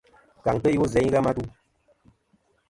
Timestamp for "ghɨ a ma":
1.11-1.31